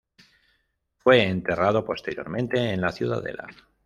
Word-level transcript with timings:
Fue 0.97 1.21
enterrado 1.21 1.85
posteriormente 1.85 2.57
en 2.71 2.81
la 2.81 2.91
Ciudadela. 2.91 3.45